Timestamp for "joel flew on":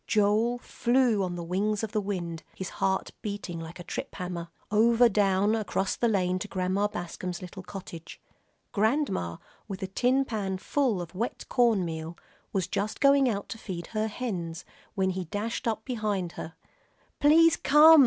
0.07-1.35